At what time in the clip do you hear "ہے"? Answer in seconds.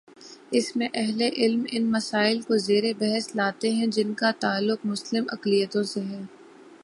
6.01-6.21